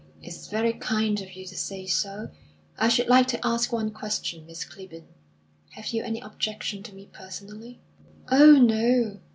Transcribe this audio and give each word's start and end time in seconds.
"It's 0.19 0.47
very 0.47 0.73
kind 0.73 1.21
of 1.21 1.33
you 1.33 1.45
to 1.45 1.55
say 1.55 1.85
so. 1.85 2.31
I 2.75 2.87
should 2.89 3.07
like 3.07 3.27
to 3.27 3.45
ask 3.45 3.71
one 3.71 3.91
question, 3.91 4.47
Miss 4.47 4.65
Clibborn. 4.65 5.05
Have 5.73 5.89
you 5.89 6.01
any 6.03 6.19
objection 6.19 6.81
to 6.81 6.95
me 6.95 7.07
personally?" 7.13 7.79
"Oh, 8.31 8.53
no!" 8.53 9.19